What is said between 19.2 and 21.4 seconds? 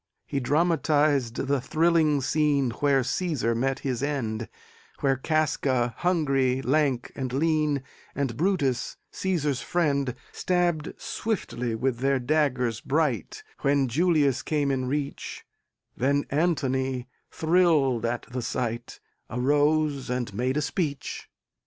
Arose and made a speech.